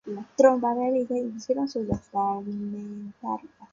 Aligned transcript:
Las 0.07 0.35
tropas 0.35 0.75
realistas 0.75 1.15
se 1.17 1.23
impusieron 1.23 1.69
sobre 1.69 1.89
las 1.89 1.99
parlamentarias. 2.11 3.51